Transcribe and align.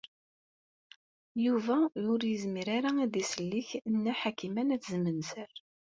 Yuba 1.45 1.77
ur 2.11 2.19
yezmir 2.29 2.67
ara 2.77 2.91
ad 3.05 3.13
isellek 3.23 3.69
Nna 3.93 4.13
Ḥakima 4.21 4.63
n 4.63 4.73
At 4.75 4.87
Zmenzer. 4.91 5.53